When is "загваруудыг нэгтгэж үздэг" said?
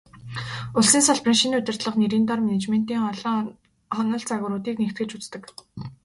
4.29-5.43